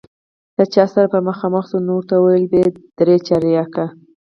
[0.57, 3.85] له چا سره به مخامخ شو، نو ورته ویل به یې درې چارکه.